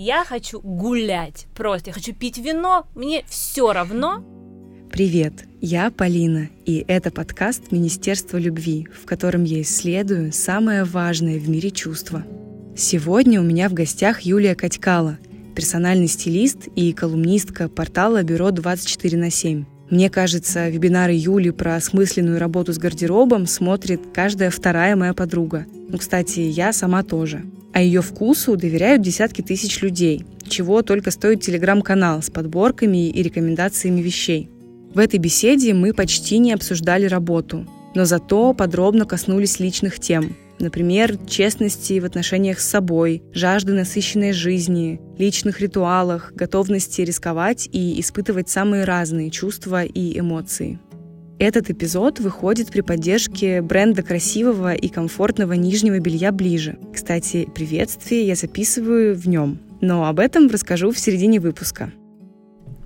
[0.00, 1.90] Я хочу гулять просто.
[1.90, 2.86] Я хочу пить вино.
[2.94, 4.24] Мне все равно.
[4.92, 11.48] Привет, я Полина, и это подкаст Министерства любви, в котором я исследую самое важное в
[11.48, 12.24] мире чувство.
[12.76, 15.18] Сегодня у меня в гостях Юлия Катькала,
[15.56, 19.64] персональный стилист и колумнистка портала Бюро 24 на 7.
[19.90, 25.66] Мне кажется, вебинары Юли про осмысленную работу с гардеробом смотрит каждая вторая моя подруга.
[25.88, 27.42] Ну, кстати, я сама тоже.
[27.72, 34.00] А ее вкусу доверяют десятки тысяч людей, чего только стоит телеграм-канал с подборками и рекомендациями
[34.00, 34.48] вещей.
[34.94, 41.16] В этой беседе мы почти не обсуждали работу, но зато подробно коснулись личных тем– Например,
[41.28, 48.84] честности в отношениях с собой, жажды насыщенной жизни, личных ритуалах, готовности рисковать и испытывать самые
[48.84, 50.80] разные чувства и эмоции.
[51.38, 56.78] Этот эпизод выходит при поддержке бренда красивого и комфортного нижнего белья «Ближе».
[56.92, 61.92] Кстати, приветствие я записываю в нем, но об этом расскажу в середине выпуска.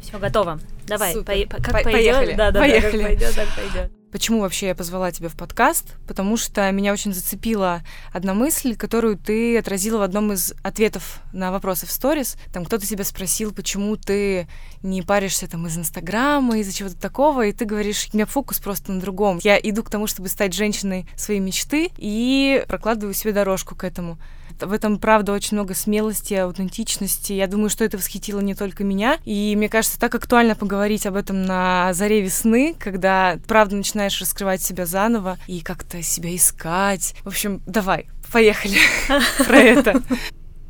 [0.02, 0.60] Все, готово.
[0.86, 1.48] Давай, Супер.
[1.48, 1.92] по- как По- пойдет?
[1.92, 2.34] поехали.
[2.36, 2.90] Да, да, Поехали.
[2.90, 3.92] Да, как пойдет, так пойдет.
[4.12, 5.96] Почему вообще я позвала тебя в подкаст?
[6.06, 7.82] Потому что меня очень зацепила
[8.12, 12.36] одна мысль, которую ты отразила в одном из ответов на вопросы в сторис.
[12.52, 14.48] Там кто-то тебя спросил, почему ты
[14.82, 18.92] не паришься там из Инстаграма, из-за чего-то такого, и ты говоришь, у меня фокус просто
[18.92, 19.40] на другом.
[19.42, 24.18] Я иду к тому, чтобы стать женщиной своей мечты, и прокладываю себе дорожку к этому.
[24.60, 27.32] В этом, правда, очень много смелости, аутентичности.
[27.32, 29.18] Я думаю, что это восхитило не только меня.
[29.24, 34.62] И мне кажется, так актуально поговорить об этом на заре весны, когда, правда, начинаешь раскрывать
[34.62, 37.14] себя заново и как-то себя искать.
[37.24, 38.78] В общем, давай, поехали
[39.46, 40.02] про это.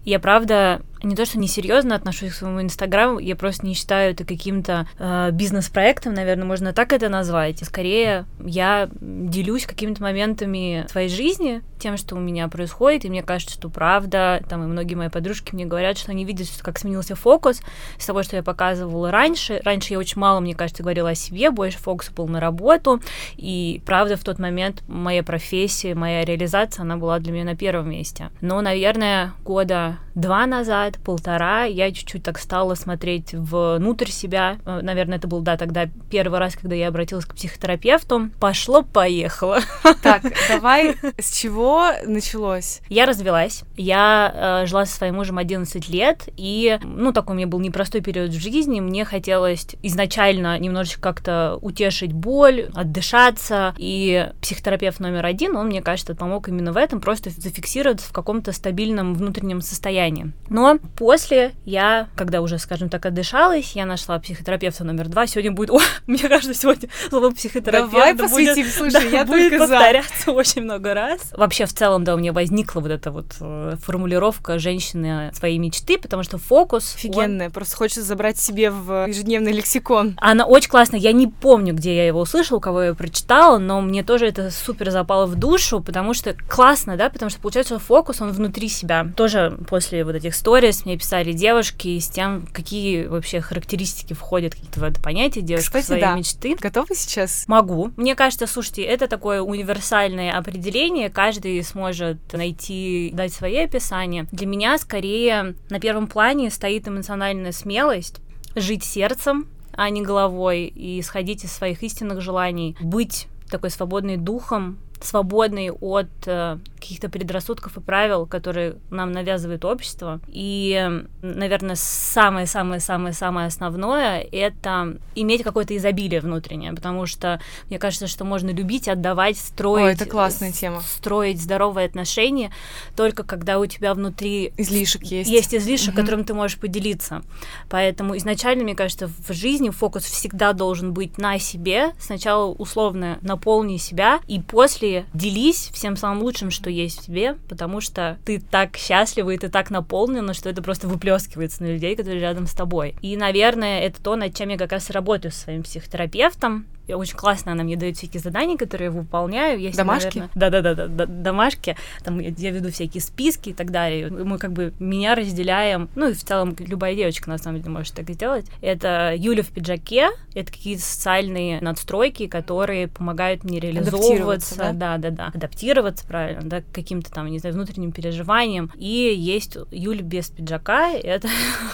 [0.04, 4.24] Я правда не то, что несерьезно отношусь к своему инстаграму, я просто не считаю это
[4.24, 7.64] каким-то э, бизнес-проектом, наверное, можно так это назвать.
[7.64, 13.54] Скорее, я делюсь какими-то моментами своей жизни, тем, что у меня происходит, и мне кажется,
[13.54, 17.60] что правда, там и многие мои подружки мне говорят, что они видят, как сменился фокус
[17.98, 19.60] с того, что я показывала раньше.
[19.64, 23.00] Раньше я очень мало, мне кажется, говорила о себе, больше фокус был на работу,
[23.36, 27.90] и правда в тот момент моя профессия, моя реализация, она была для меня на первом
[27.90, 28.30] месте.
[28.40, 34.58] Но, наверное, года два назад, полтора, я чуть-чуть так стала смотреть внутрь себя.
[34.66, 38.30] Э, Наверное, это был, да, тогда первый раз, когда я обратилась к психотерапевту.
[38.40, 39.60] Пошло-поехало.
[40.02, 42.80] Так, давай, с чего началось?
[42.88, 43.64] Я развелась.
[43.76, 48.00] Я э, жила со своим мужем 11 лет, и, ну, такой у меня был непростой
[48.00, 48.80] период в жизни.
[48.80, 56.14] Мне хотелось изначально немножечко как-то утешить боль, отдышаться, и психотерапевт номер один, он, мне кажется,
[56.14, 60.01] помог именно в этом, просто зафиксироваться в каком-то стабильном внутреннем состоянии.
[60.48, 65.26] Но после я, когда уже, скажем так, отдышалась, я нашла психотерапевта номер два.
[65.26, 69.50] Сегодня будет, о, мне кажется, сегодня слово психотерапевт Давай будет- посвятим, слушай, да, я будет
[69.50, 69.74] только за.
[69.74, 71.20] повторяться очень много раз.
[71.36, 75.98] Вообще, в целом, да, у меня возникла вот эта вот э, формулировка женщины своей мечты,
[75.98, 76.94] потому что фокус...
[76.94, 80.16] он- Офигенная, просто хочется забрать себе в ежедневный лексикон.
[80.20, 81.00] Она очень классная.
[81.00, 84.50] Я не помню, где я его услышала, у кого я прочитала, но мне тоже это
[84.50, 89.06] супер запало в душу, потому что классно, да, потому что получается фокус, он внутри себя.
[89.16, 94.80] Тоже после вот этих сторис мне писали девушки с тем, какие вообще характеристики входят какие-то
[94.80, 96.14] в это понятие девушка Кстати, своей да.
[96.14, 96.56] мечты.
[96.58, 97.44] Готовы сейчас?
[97.46, 97.90] Могу.
[97.96, 104.26] Мне кажется, слушайте, это такое универсальное определение, каждый сможет найти, дать свои описания.
[104.32, 108.20] Для меня скорее на первом плане стоит эмоциональная смелость,
[108.54, 114.78] жить сердцем, а не головой, и исходить из своих истинных желаний, быть такой свободной духом,
[115.04, 120.20] свободной от э, каких-то предрассудков и правил, которые нам навязывает общество.
[120.28, 128.50] И, наверное, самое-самое-самое-самое основное— это иметь какое-то изобилие внутреннее, потому что мне кажется, что можно
[128.50, 129.84] любить, отдавать, строить...
[129.84, 130.80] Ой, это классная тема.
[130.80, 132.50] Строить здоровые отношения
[132.96, 135.30] только когда у тебя внутри Излишек есть.
[135.30, 135.96] есть излишек, Мгм.
[135.96, 137.22] которым ты можешь поделиться.
[137.70, 141.92] Поэтому изначально, мне кажется, в жизни фокус всегда должен быть на себе.
[141.98, 147.80] Сначала условно наполни себя, и после делись всем самым лучшим, что есть в тебе, потому
[147.80, 152.20] что ты так счастлива и ты так наполнена, что это просто выплескивается на людей, которые
[152.20, 152.94] рядом с тобой.
[153.02, 156.66] И, наверное, это то, над чем я как раз работаю со своим психотерапевтом.
[156.86, 159.60] И очень классно она мне дает всякие задания, которые я выполняю.
[159.60, 160.28] Есть, Домашки?
[160.34, 161.76] да-да-да, да, домашки.
[162.02, 164.08] Там я, я веду всякие списки и так далее.
[164.10, 167.94] Мы как бы меня разделяем, ну и в целом любая девочка на самом деле может
[167.94, 168.46] так сделать.
[168.60, 175.10] Это Юля в пиджаке, это какие-то социальные надстройки, которые помогают мне реализовываться, Адаптироваться, да, да,
[175.10, 178.70] да, адаптироваться правильно, да, к каким-то там, не знаю, внутренним переживаниям.
[178.76, 181.28] И есть Юля без пиджака, это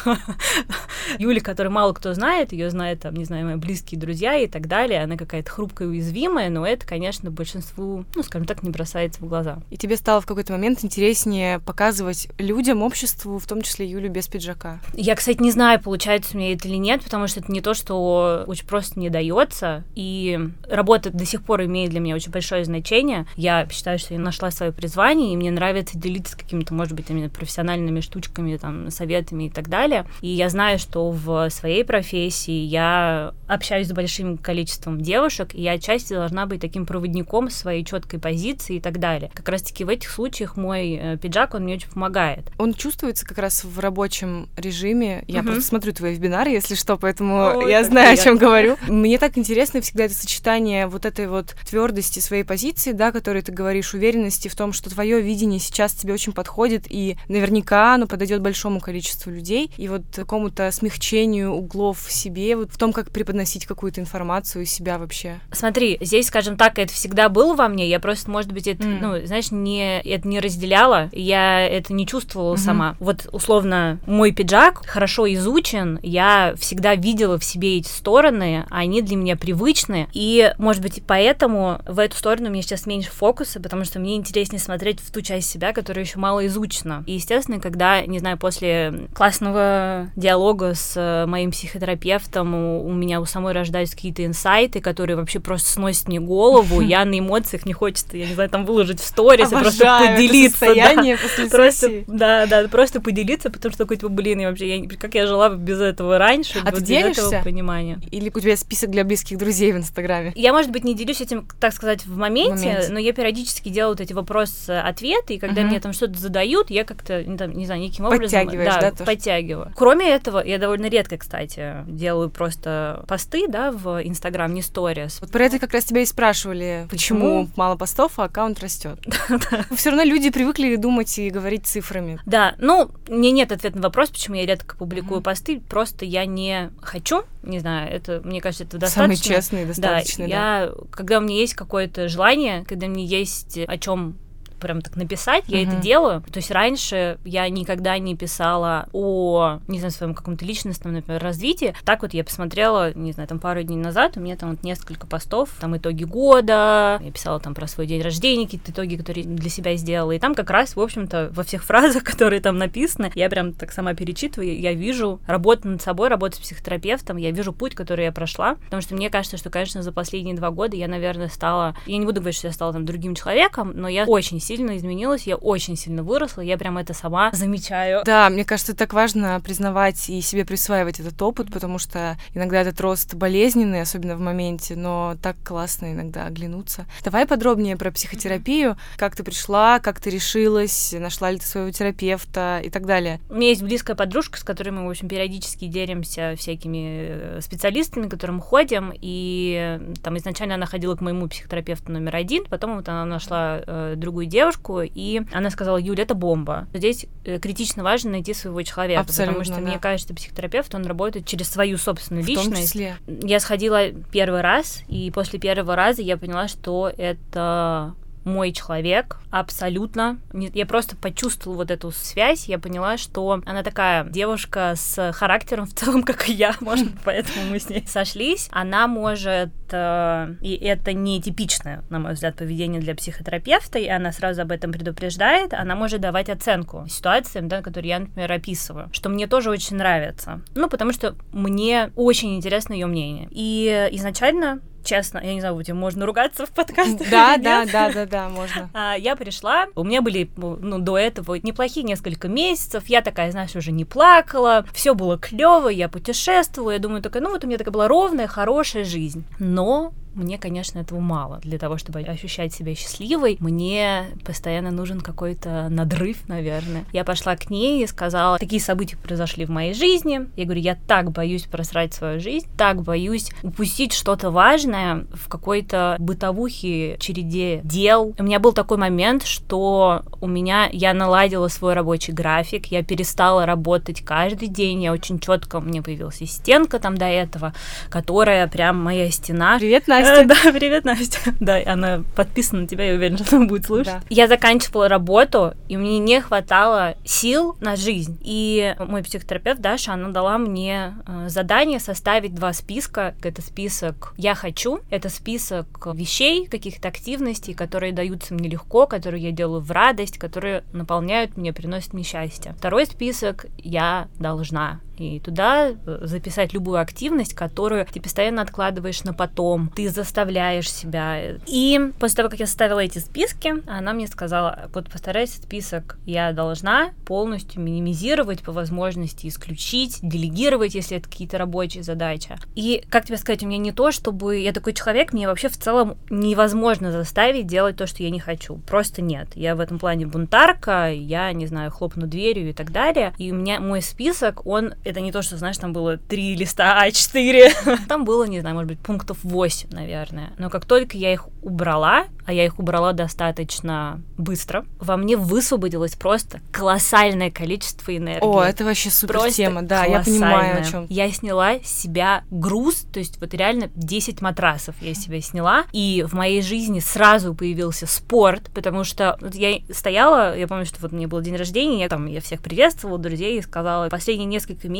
[1.19, 4.67] Юля, которую мало кто знает, ее знают, там, не знаю, мои близкие друзья и так
[4.67, 9.29] далее, она какая-то хрупкая, уязвимая, но это, конечно, большинству, ну, скажем так, не бросается в
[9.29, 9.61] глаза.
[9.71, 14.29] И тебе стало в какой-то момент интереснее показывать людям, обществу, в том числе Юлю без
[14.29, 14.81] пиджака?
[14.95, 18.45] Я, кстати, не знаю, получается меня это или нет, потому что это не то, что
[18.47, 23.27] очень просто не дается, и работа до сих пор имеет для меня очень большое значение.
[23.37, 27.29] Я считаю, что я нашла свое призвание, и мне нравится делиться какими-то, может быть, именно
[27.29, 30.07] профессиональными штучками, там, советами и так далее.
[30.21, 35.73] И я знаю, что в своей профессии я общаюсь с большим количеством девушек, и я
[35.73, 39.31] отчасти должна быть таким проводником своей четкой позиции и так далее.
[39.35, 42.51] Как раз-таки в этих случаях мой э, пиджак, он мне очень помогает.
[42.59, 45.25] Он чувствуется как раз в рабочем режиме.
[45.27, 45.49] Я угу.
[45.49, 48.23] просто смотрю твои вебинары, если что, поэтому Ой, я знаю, приятно.
[48.23, 48.77] о чем говорю.
[48.89, 53.53] Мне так интересно всегда это сочетание вот этой вот твердости своей позиции, да, которой ты
[53.53, 58.41] говоришь, уверенности в том, что твое видение сейчас тебе очень подходит, и наверняка оно подойдет
[58.41, 63.67] большому количеству людей, и вот какому-то смягчению углов в себе, вот в том, как преподносить
[63.67, 65.41] какую-то информацию себя вообще.
[65.53, 68.99] Смотри, здесь, скажем так, это всегда было во мне, я просто, может быть, это, mm.
[69.01, 72.59] ну, знаешь, не, это не разделяла, я это не чувствовала mm-hmm.
[72.59, 72.97] сама.
[73.01, 79.17] Вот, условно, мой пиджак хорошо изучен, я всегда видела в себе эти стороны, они для
[79.17, 83.85] меня привычны, и, может быть, поэтому в эту сторону у меня сейчас меньше фокуса, потому
[83.85, 87.03] что мне интереснее смотреть в ту часть себя, которая еще мало изучена.
[87.07, 93.21] И, естественно, когда, не знаю, после классного диалога с э, моим психотерапевтом у, у меня
[93.21, 97.73] у самой рождаются какие-то инсайты, которые вообще просто сносят мне голову, я на эмоциях не
[97.73, 100.67] хочется, я не знаю, там выложить в сторис, просто поделиться.
[100.75, 101.17] Да.
[101.21, 105.15] после просто, да, да, просто поделиться, потому что такой, типа, блин, я вообще, я, как
[105.15, 107.27] я жила без этого раньше, а без делишься?
[107.27, 108.01] этого понимания.
[108.11, 110.33] Или у тебя список для близких друзей в Инстаграме?
[110.35, 112.93] Я, может быть, не делюсь этим, так сказать, в моменте, в моменте.
[112.93, 115.67] но я периодически делаю вот эти вопросы-ответы, и когда uh-huh.
[115.67, 118.49] мне там что-то задают, я как-то, не, не знаю, неким образом...
[118.49, 119.73] Да, да подтягиваю.
[119.77, 125.19] Кроме этого, я довольно редко, кстати, делаю просто посты, да, в Инстаграм, не сторис.
[125.21, 127.51] Вот про это как раз тебя и спрашивали, почему, почему?
[127.57, 128.99] мало постов, а аккаунт растет.
[129.71, 132.19] Все равно люди привыкли думать и говорить цифрами.
[132.27, 136.71] Да, ну, мне нет ответа на вопрос, почему я редко публикую посты, просто я не
[136.83, 139.17] хочу, не знаю, это, мне кажется, это достаточно.
[139.17, 140.31] Самый честный, достаточно, да.
[140.31, 144.19] Я, когда у меня есть какое-то желание, когда мне есть о чем
[144.59, 145.69] прям так написать, я mm-hmm.
[145.69, 146.23] это делаю.
[146.31, 151.75] То есть раньше я никогда не писала о, не знаю, своем каком-то личностном, например, развитии.
[151.85, 155.07] Так вот я посмотрела, не знаю, там пару дней назад, у меня там вот несколько
[155.07, 159.51] постов, там итоги года, я писала там про свой день рождения, какие-то итоги, которые для
[159.51, 160.13] себя сделала.
[160.13, 163.73] И там как раз, в общем-то, во всех фразах, которые там написаны, я прям так
[163.73, 168.13] сама перечитываю, я вижу работу над собой, работу с психотерапевтом, я вижу путь, который я
[168.13, 168.57] прошла.
[168.65, 171.77] Потому что мне кажется, что, конечно, за последние два года я, наверное, стала...
[171.87, 175.25] Я не буду говорить, что я стала там другим человеком, но я очень сильно изменилась,
[175.25, 178.03] я очень сильно выросла, я прям это сама замечаю.
[178.07, 182.81] Да, мне кажется, так важно признавать и себе присваивать этот опыт, потому что иногда этот
[182.81, 186.87] рост болезненный, особенно в моменте, но так классно иногда оглянуться.
[187.05, 192.63] Давай подробнее про психотерапию, как ты пришла, как ты решилась, нашла ли ты своего терапевта
[192.65, 193.21] и так далее.
[193.29, 198.07] У меня есть близкая подружка, с которой мы, в общем, периодически делимся всякими э, специалистами,
[198.07, 202.89] к которым ходим, и там изначально она ходила к моему психотерапевту номер один, потом вот
[202.89, 204.38] она нашла э, другую девушку,
[204.85, 206.67] и она сказала, Юля, это бомба.
[206.73, 209.69] Здесь э, критично важно найти своего человека, Абсолютно, потому что, да.
[209.69, 212.51] мне кажется, психотерапевт, он работает через свою собственную В личность.
[212.53, 212.97] Том числе.
[213.07, 217.95] Я сходила первый раз, и после первого раза я поняла, что это
[218.25, 220.19] мой человек, абсолютно.
[220.33, 225.75] Я просто почувствовала вот эту связь, я поняла, что она такая девушка с характером в
[225.75, 228.49] целом, как и я, может поэтому мы с ней сошлись.
[228.53, 234.13] Она может, э, и это не типичное, на мой взгляд, поведение для психотерапевта, и она
[234.13, 239.09] сразу об этом предупреждает, она может давать оценку ситуациям, да, которые я, например, описываю, что
[239.09, 240.41] мне тоже очень нравится.
[240.55, 243.29] Ну, потому что мне очень интересно ее мнение.
[243.31, 247.09] И изначально честно, я не знаю, тебе можно ругаться в подкастах.
[247.11, 248.71] Да, да, да, да, да, можно.
[248.75, 253.55] А, я пришла, у меня были, ну, до этого неплохие несколько месяцев, я такая, знаешь,
[253.57, 257.59] уже не плакала, все было клево, я путешествовала, я думаю, такая, ну, вот у меня
[257.59, 259.25] такая была ровная, хорошая жизнь.
[259.39, 261.41] Но мне, конечно, этого мало.
[261.43, 266.85] Для того, чтобы ощущать себя счастливой, мне постоянно нужен какой-то надрыв, наверное.
[266.93, 270.29] Я пошла к ней и сказала, такие события произошли в моей жизни.
[270.37, 275.97] Я говорю, я так боюсь просрать свою жизнь, так боюсь упустить что-то важное в какой-то
[275.99, 278.15] бытовухе, череде дел.
[278.19, 283.47] У меня был такой момент, что у меня, я наладила свой рабочий график, я перестала
[283.47, 287.55] работать каждый день, я очень четко, меня появилась стенка там до этого,
[287.89, 289.59] которая прям моя стена.
[289.59, 290.08] Привет, Настя!
[290.09, 290.27] Настя.
[290.45, 291.19] Да, привет, Настя.
[291.41, 293.87] Да, она подписана на тебя, я уверена, что она будет слушать.
[293.87, 294.03] Да.
[294.09, 298.19] Я заканчивала работу, и мне не хватало сил на жизнь.
[298.23, 303.15] И мой психотерапевт Даша, она дала мне э, задание составить два списка.
[303.23, 309.33] Это список «я хочу», это список вещей, каких-то активностей, которые даются мне легко, которые я
[309.33, 312.55] делаю в радость, которые наполняют меня, приносят мне счастье.
[312.59, 319.13] Второй список «я должна» и туда э, записать любую активность, которую ты постоянно откладываешь на
[319.13, 321.19] потом, ты заставляешь себя.
[321.47, 326.33] И после того, как я составила эти списки, она мне сказала, вот постарайся список «я
[326.33, 332.37] должна» полностью минимизировать по возможности, исключить, делегировать, если это какие-то рабочие задачи.
[332.55, 335.57] И, как тебе сказать, у меня не то, чтобы я такой человек, мне вообще в
[335.57, 338.57] целом невозможно заставить делать то, что я не хочу.
[338.67, 339.29] Просто нет.
[339.35, 343.13] Я в этом плане бунтарка, я, не знаю, хлопну дверью и так далее.
[343.19, 346.87] И у меня мой список, он это не то, что, знаешь, там было три листа
[346.87, 347.79] А4.
[347.89, 350.33] Там было, не знаю, может быть, пунктов 8, наверное.
[350.39, 355.95] Но как только я их убрала, а я их убрала достаточно быстро, во мне высвободилось
[355.95, 358.25] просто колоссальное количество энергии.
[358.25, 360.87] О, это вообще супер Просто тема, да, я понимаю, о чем.
[360.89, 365.65] Я сняла с себя груз, то есть вот реально 10 матрасов я с себя сняла,
[365.73, 370.77] и в моей жизни сразу появился спорт, потому что вот я стояла, я помню, что
[370.81, 374.69] вот мне был день рождения, я там, я всех приветствовала, друзей, и сказала, последние несколько
[374.69, 374.78] месяцев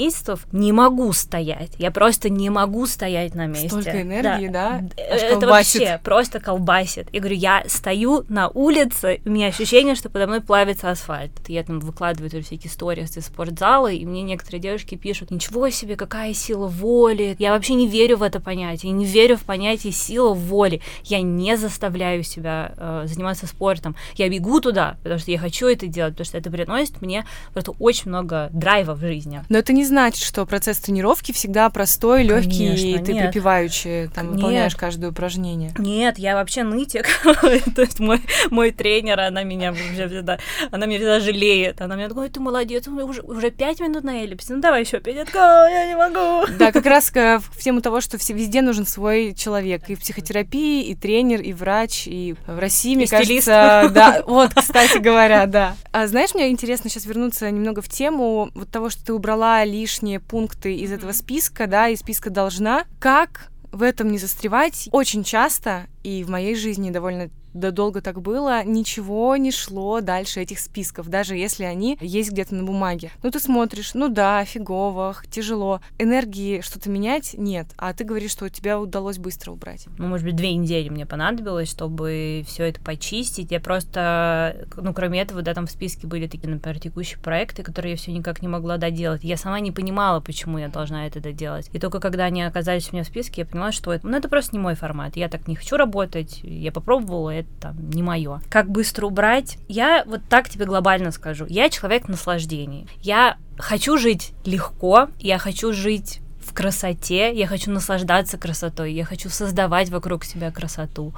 [0.53, 3.69] не могу стоять, я просто не могу стоять на месте.
[3.69, 4.79] Столько энергии, да?
[4.81, 5.81] Д- Аж Это колбасит.
[5.81, 7.09] вообще просто колбасит.
[7.13, 11.33] Я говорю, я стою на улице, у меня ощущение, что подо мной плавится асфальт.
[11.49, 15.97] Я там выкладываю тоже всякие сторис из спортзала, и мне некоторые девушки пишут, ничего себе,
[15.97, 17.37] какая сила воли.
[17.39, 20.81] Я вообще не верю в это понятие, не верю в понятие сила воли.
[21.05, 23.97] Я не заставляю себя э, заниматься спортом.
[24.15, 27.73] Я бегу туда, потому что я хочу это делать, потому что это приносит мне просто
[27.79, 29.43] очень много драйва в жизни.
[29.49, 33.25] Но это не значит, что процесс тренировки всегда простой, легкий, и ты нет.
[33.25, 34.37] припеваючи там Нет.
[34.37, 35.73] выполняешь каждое упражнение.
[35.79, 37.07] Нет, я вообще нытик.
[37.75, 40.39] То есть мой, мой тренер, она меня вообще всегда,
[40.71, 41.81] она меня всегда жалеет.
[41.81, 45.17] Она мне такой, ты молодец, уже, уже пять минут на эллипсе, ну давай еще пять.
[45.17, 46.47] Я такая, «Ой, я не могу.
[46.59, 49.89] Да, как раз э, в тему того, что везде нужен свой человек.
[49.89, 53.91] И в психотерапии, и тренер, и врач, и в России, мне кажется...
[53.99, 55.75] Да, вот, кстати говоря, да.
[55.93, 60.19] А знаешь, мне интересно сейчас вернуться немного в тему вот того, что ты убрала лишние
[60.19, 62.85] пункты из этого списка, да, из списка «должна».
[62.99, 64.89] Как в этом не застревать?
[64.93, 70.41] Очень часто, и в моей жизни довольно да долго так было, ничего не шло дальше
[70.41, 73.11] этих списков, даже если они есть где-то на бумаге.
[73.23, 75.81] Ну, ты смотришь, ну да, фигово, тяжело.
[75.99, 79.87] Энергии что-то менять нет, а ты говоришь, что у тебя удалось быстро убрать.
[79.99, 83.51] Ну, может быть, две недели мне понадобилось, чтобы все это почистить.
[83.51, 87.93] Я просто, ну, кроме этого, да, там в списке были такие, например, текущие проекты, которые
[87.93, 89.25] я все никак не могла доделать.
[89.25, 91.69] Я сама не понимала, почему я должна это доделать.
[91.73, 94.29] И только когда они оказались у меня в списке, я поняла, что это, ну, это
[94.29, 95.17] просто не мой формат.
[95.17, 96.41] Я так не хочу работать.
[96.43, 98.41] Я попробовала, это не мое.
[98.49, 99.59] Как быстро убрать?
[99.69, 101.47] Я вот так тебе глобально скажу.
[101.49, 102.87] Я человек наслаждений.
[103.01, 109.29] Я хочу жить легко, я хочу жить в красоте, я хочу наслаждаться красотой, я хочу
[109.29, 111.15] создавать вокруг себя красоту.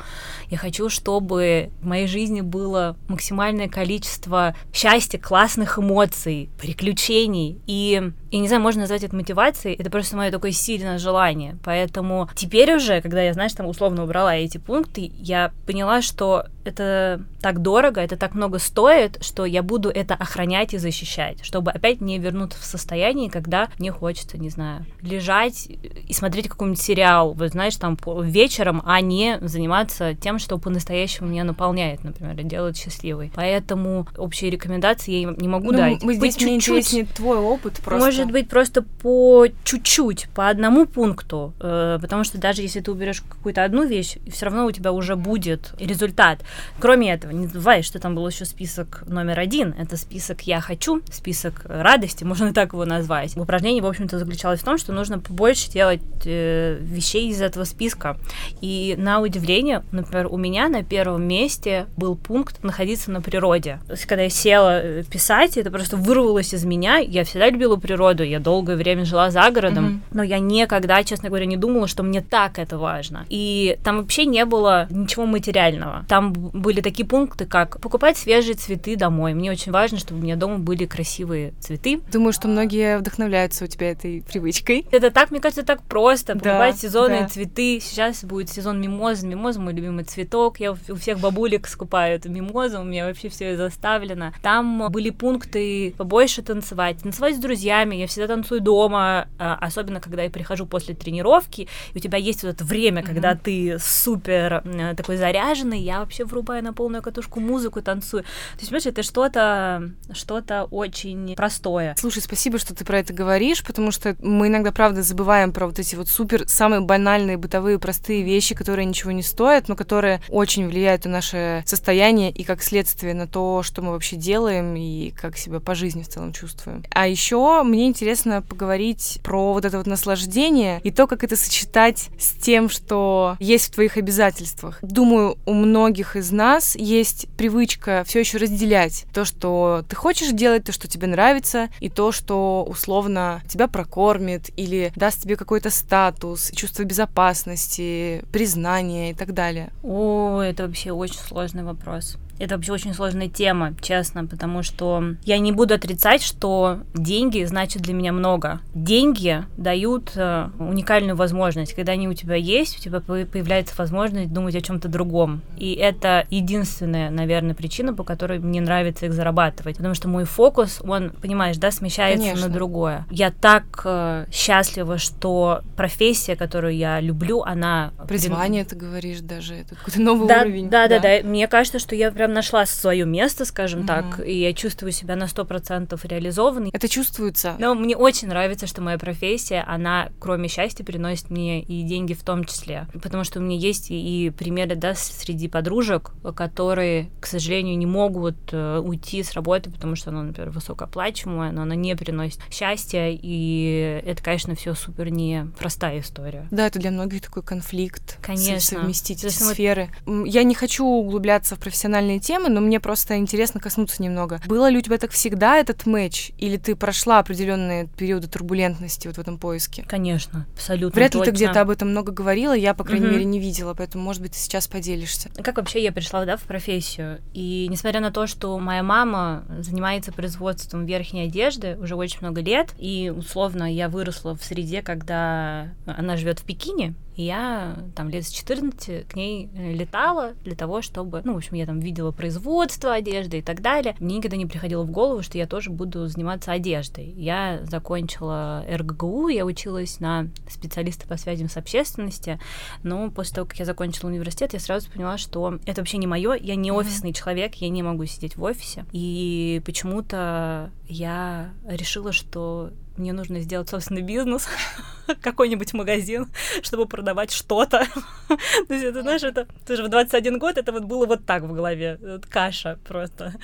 [0.50, 7.60] Я хочу, чтобы в моей жизни было максимальное количество счастья, классных эмоций, приключений.
[7.66, 11.56] И, я не знаю, можно назвать это мотивацией, это просто мое такое сильное желание.
[11.64, 17.22] Поэтому теперь уже, когда я, знаешь, там условно убрала эти пункты, я поняла, что это
[17.40, 22.00] так дорого, это так много стоит, что я буду это охранять и защищать, чтобы опять
[22.02, 27.50] не вернуться в состояние, когда мне хочется, не знаю, лежать и смотреть какой-нибудь сериал, вот
[27.50, 33.32] знаешь, там вечером, а не заниматься тем, что по-настоящему меня наполняет, например, и делает счастливой.
[33.34, 36.02] Поэтому общие рекомендации я не могу Ну, дать.
[36.02, 38.04] мы здесь Быть мне чуть-чуть интереснее твой опыт просто.
[38.04, 43.22] может быть, просто по чуть-чуть, по одному пункту, э, потому что даже если ты уберешь
[43.22, 46.40] какую-то одну вещь, все равно у тебя уже будет результат.
[46.78, 49.74] Кроме этого, не забывай, что там был еще список номер один.
[49.78, 53.36] Это список «я хочу», список радости, можно так его назвать.
[53.36, 58.16] Упражнение, в общем-то, заключалось в том, что нужно побольше делать э, вещей из этого списка.
[58.60, 63.80] И на удивление, например, у меня на первом месте был пункт находиться на природе.
[64.06, 66.98] Когда я села э, писать, это просто вырвалось из меня.
[66.98, 70.02] Я всегда любила природу, я долгое время жила за городом, Мгм.
[70.12, 73.24] но я никогда, честно говоря, не думала, что мне так это важно.
[73.28, 76.04] И там вообще не было ничего материального.
[76.08, 79.34] Там были такие пункты, как покупать свежие цветы домой.
[79.34, 82.00] Мне очень важно, чтобы у меня дома были красивые цветы.
[82.12, 84.86] Думаю, что многие вдохновляются у тебя этой привычкой.
[84.90, 86.34] Это так, мне кажется, так просто.
[86.34, 87.28] Да, Покупать сезонные да.
[87.28, 87.80] цветы.
[87.80, 89.26] Сейчас будет сезон мимозы.
[89.26, 90.58] Мимоза мой любимый цветок.
[90.60, 92.80] Я у у всех бабулек скупаю эту мимозу.
[92.80, 94.32] У меня вообще все заставлено.
[94.42, 96.98] Там были пункты побольше танцевать.
[97.02, 97.96] Танцевать с друзьями.
[98.00, 102.42] Я всегда танцую дома, а, особенно когда я прихожу после тренировки, и у тебя есть
[102.42, 103.06] вот это время, mm-hmm.
[103.06, 104.62] когда ты супер
[104.96, 108.22] такой заряженный, я вообще врубаю на полную катушку музыку, танцую.
[108.22, 111.94] То есть, понимаешь, это что-то что-то очень простое.
[111.98, 115.78] Слушай, спасибо, что ты про это говоришь, потому что мы иногда, правда, забываем про вот
[115.78, 120.68] эти вот супер самые банальные бытовые простые вещи, которые ничего не стоят, но которые очень
[120.68, 125.36] влияют на наше состояние и как следствие на то, что мы вообще делаем и как
[125.36, 126.84] себя по жизни в целом чувствуем.
[126.90, 132.08] А еще мне интересно поговорить про вот это вот наслаждение и то, как это сочетать
[132.18, 134.78] с тем, что есть в твоих обязательствах.
[134.82, 140.64] Думаю, у многих из нас есть привычка все еще разделять то, что ты хочешь делать,
[140.64, 146.50] то, что тебе нравится, и то, что условно тебя прокормит или даст тебе какой-то статус,
[146.54, 149.70] чувство безопасности, признание и так далее.
[149.82, 152.16] О, это вообще очень сложный вопрос.
[152.40, 157.82] Это вообще очень сложная тема, честно, потому что я не буду отрицать, что деньги значат
[157.82, 158.60] для меня много.
[158.74, 161.74] Деньги дают э, уникальную возможность.
[161.74, 165.42] Когда они у тебя есть, у тебя появляется возможность думать о чем-то другом.
[165.58, 169.76] И это единственная, наверное, причина, по которой мне нравится их зарабатывать.
[169.76, 172.48] Потому что мой фокус, он, понимаешь, да, смещается Конечно.
[172.48, 173.06] на другое.
[173.10, 177.92] Я так э, счастлива, что профессия, которую я люблю, она...
[178.08, 180.70] Призвание, ты говоришь даже, это какой-то новый да, уровень.
[180.70, 181.28] Да, да, да, да.
[181.28, 183.86] Мне кажется, что я прям нашла свое место, скажем mm-hmm.
[183.86, 186.70] так, и я чувствую себя на сто процентов реализованной.
[186.72, 187.56] Это чувствуется.
[187.58, 192.22] Но мне очень нравится, что моя профессия, она, кроме счастья, приносит мне и деньги в
[192.22, 192.86] том числе.
[193.02, 197.86] Потому что у меня есть и, и примеры, да, среди подружек, которые, к сожалению, не
[197.86, 203.08] могут э, уйти с работы, потому что она, например, высокооплачиваемая, но она не приносит счастья,
[203.10, 206.46] и это, конечно, все супер непростая история.
[206.50, 208.18] Да, это для многих такой конфликт.
[208.22, 208.80] Конечно.
[208.80, 209.90] Совместить эти сферы.
[210.06, 214.40] Я не хочу углубляться в профессиональные темы, но мне просто интересно коснуться немного.
[214.46, 219.16] Было ли у тебя так всегда этот матч, или ты прошла определенные периоды турбулентности вот
[219.16, 219.84] в этом поиске?
[219.86, 220.96] Конечно, абсолютно.
[220.96, 223.14] Вряд ли ты где-то об этом много говорила, я, по крайней угу.
[223.14, 225.30] мере, не видела, поэтому, может быть, ты сейчас поделишься.
[225.42, 227.20] Как вообще я пришла, да, в профессию?
[227.32, 232.74] И несмотря на то, что моя мама занимается производством верхней одежды уже очень много лет,
[232.78, 238.24] и условно я выросла в среде, когда она живет в Пекине, и я там лет
[238.24, 242.12] с 14 к ней э, летала для того, чтобы, ну, в общем, я там видела
[242.12, 243.96] производство одежды и так далее.
[244.00, 247.12] Мне никогда не приходило в голову, что я тоже буду заниматься одеждой.
[247.16, 252.38] Я закончила РГГУ, я училась на специалиста по связям с общественностью,
[252.82, 256.34] но после того, как я закончила университет, я сразу поняла, что это вообще не мое,
[256.34, 257.14] я не офисный mm-hmm.
[257.14, 258.84] человек, я не могу сидеть в офисе.
[258.92, 262.70] И почему-то я решила, что
[263.00, 264.46] мне нужно сделать собственный бизнес,
[265.20, 266.28] какой-нибудь магазин,
[266.62, 267.86] чтобы продавать что-то.
[268.28, 271.52] То есть это, знаешь, это тоже в 21 год это вот было вот так в
[271.52, 273.34] голове, вот каша просто.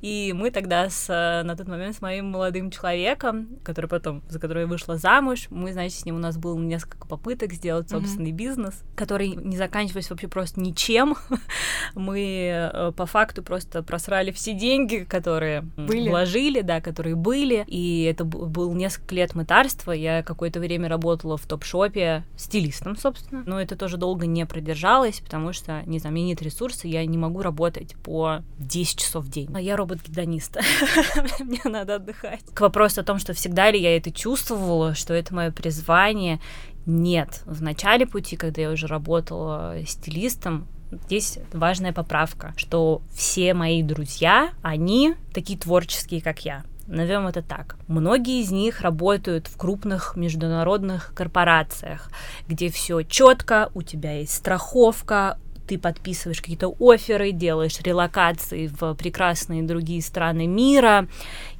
[0.00, 4.62] И мы тогда с, на тот момент с моим молодым человеком, который потом, за который
[4.62, 8.34] я вышла замуж, мы, значит, с ним у нас было несколько попыток сделать собственный mm-hmm.
[8.34, 11.16] бизнес, который не заканчивался вообще просто ничем.
[11.94, 16.08] мы э, по факту просто просрали все деньги, которые были.
[16.08, 19.92] вложили, да, которые были, и это был несколько несколько лет мытарства.
[19.92, 23.42] Я какое-то время работала в топ-шопе стилистом, собственно.
[23.46, 27.18] Но это тоже долго не продержалось, потому что, не знаю, мне нет ресурса, я не
[27.18, 29.50] могу работать по 10 часов в день.
[29.54, 30.58] А я робот-гедонист.
[31.40, 32.40] Мне надо отдыхать.
[32.54, 36.40] К вопросу о том, что всегда ли я это чувствовала, что это мое призвание,
[36.86, 37.42] нет.
[37.46, 40.66] В начале пути, когда я уже работала стилистом,
[41.06, 47.76] здесь важная поправка, что все мои друзья, они такие творческие, как я назовем это так.
[47.88, 52.10] Многие из них работают в крупных международных корпорациях,
[52.48, 55.38] где все четко, у тебя есть страховка,
[55.70, 61.06] ты подписываешь какие-то оферы, делаешь релокации в прекрасные другие страны мира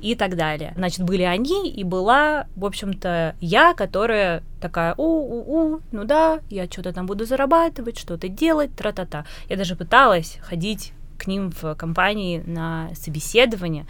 [0.00, 0.72] и так далее.
[0.76, 6.92] Значит, были они, и была, в общем-то, я, которая такая, у-у-у, ну да, я что-то
[6.92, 9.26] там буду зарабатывать, что-то делать, тра-та-та.
[9.48, 13.86] Я даже пыталась ходить к ним в компании на собеседование,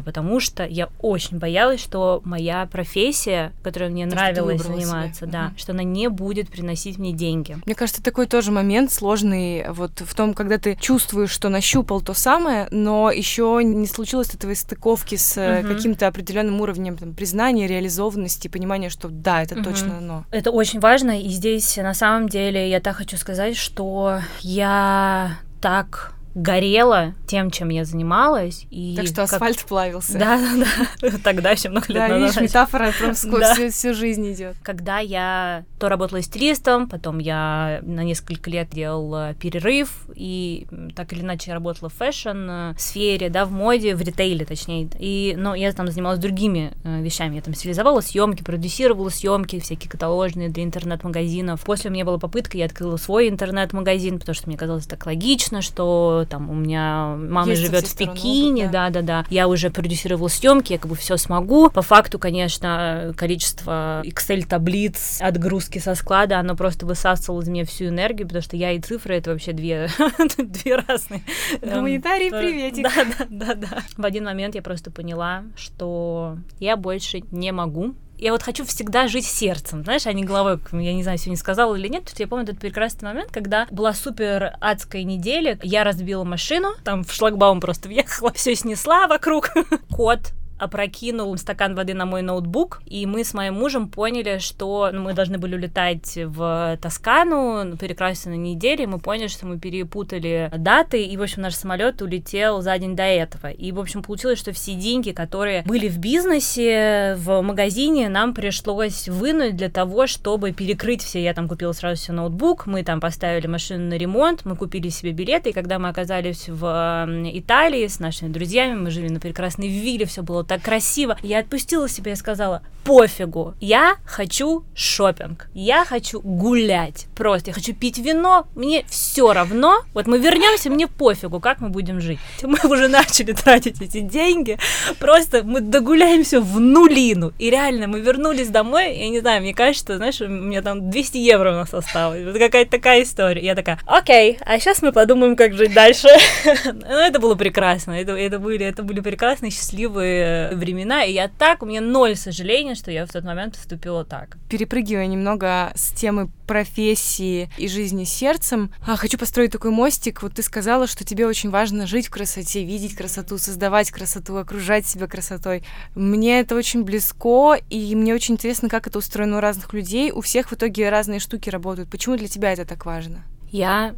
[0.00, 5.32] потому что я очень боялась, что моя профессия, которой мне То, нравилось заниматься, себе.
[5.32, 5.58] да, угу.
[5.58, 7.58] что она не будет приносить мне деньги.
[7.66, 12.14] Мне кажется, такой тоже момент сложный вот в том, когда ты чувствуешь, что нащупал то
[12.14, 15.68] самое, но еще не случилось этого стыковки с угу.
[15.68, 19.64] каким-то определенным уровнем там, признания, реализованности, понимания, что да, это угу.
[19.64, 20.24] точно оно.
[20.30, 26.14] Это очень важно, и здесь на самом деле я так хочу сказать, что я так
[26.34, 28.66] горела тем, чем я занималась.
[28.70, 29.66] И так что асфальт как...
[29.66, 30.18] плавился.
[30.18, 30.66] Да, да,
[31.00, 31.18] да.
[31.22, 32.36] Тогда еще много лет да, назад.
[32.36, 34.56] видишь, метафора прям сквозь всю, всю жизнь идет.
[34.62, 41.20] Когда я то работала стилистом, потом я на несколько лет делала перерыв, и так или
[41.20, 44.88] иначе работала в fashion -сфере, да, в моде, в ритейле, точнее.
[44.98, 47.36] И, но я там занималась другими э, вещами.
[47.36, 51.62] Я там стилизовала съемки, продюсировала съемки, всякие каталожные для интернет-магазинов.
[51.64, 55.62] После у меня была попытка, я открыла свой интернет-магазин, потому что мне казалось так логично,
[55.62, 59.26] что там у меня мама живет в Пекине, да, да, да.
[59.30, 61.70] Я уже продюсировала съемки, я как бы все смогу.
[61.70, 67.86] По факту, конечно, количество Excel таблиц, отгрузки со склада, оно просто высасывало из меня всю
[67.86, 69.88] энергию, потому что я и цифры это вообще две,
[70.38, 71.22] две разные.
[71.60, 72.84] Гуманитарий, эм, приветик.
[72.84, 73.82] Да, да, да, да.
[73.96, 79.08] В один момент я просто поняла, что я больше не могу я вот хочу всегда
[79.08, 82.44] жить сердцем, знаешь, а не головой, я не знаю, сегодня сказала или нет, я помню
[82.44, 87.88] этот прекрасный момент, когда была супер адская неделя, я разбила машину, там в шлагбаум просто
[87.88, 89.50] въехала, все снесла вокруг,
[89.90, 95.02] кот опрокинул стакан воды на мой ноутбук, и мы с моим мужем поняли, что ну,
[95.02, 101.02] мы должны были улетать в Тоскану, перекраситься на и мы поняли, что мы перепутали даты,
[101.04, 103.48] и, в общем, наш самолет улетел за день до этого.
[103.48, 109.08] И, в общем, получилось, что все деньги, которые были в бизнесе, в магазине, нам пришлось
[109.08, 111.22] вынуть для того, чтобы перекрыть все.
[111.22, 115.10] Я там купила сразу все ноутбук, мы там поставили машину на ремонт, мы купили себе
[115.10, 120.06] билеты, и когда мы оказались в Италии с нашими друзьями, мы жили на прекрасной вилле,
[120.06, 121.16] все было так красиво.
[121.22, 127.74] Я отпустила себя и сказала, пофигу, я хочу шопинг, я хочу гулять, просто я хочу
[127.74, 132.18] пить вино, мне все равно, вот мы вернемся, мне пофигу, как мы будем жить.
[132.42, 134.58] Мы уже начали тратить эти деньги,
[134.98, 139.96] просто мы догуляемся в нулину, и реально мы вернулись домой, я не знаю, мне кажется,
[139.96, 143.42] знаешь, у меня там 200 евро у нас осталось, вот какая-то такая история.
[143.42, 146.08] Я такая, окей, а сейчас мы подумаем, как жить дальше.
[146.64, 151.62] ну, это было прекрасно, это, это, были, это были прекрасные, счастливые времена, и я так,
[151.62, 154.36] у меня ноль сожаления, что я в тот момент поступила так.
[154.48, 160.22] Перепрыгивая немного с темы профессии и жизни сердцем, а, хочу построить такой мостик.
[160.22, 164.86] Вот ты сказала, что тебе очень важно жить в красоте, видеть красоту, создавать красоту, окружать
[164.86, 165.64] себя красотой.
[165.94, 170.12] Мне это очень близко, и мне очень интересно, как это устроено у разных людей.
[170.12, 171.90] У всех в итоге разные штуки работают.
[171.90, 173.24] Почему для тебя это так важно?
[173.50, 173.94] Я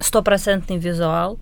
[0.00, 1.38] стопроцентный визуал,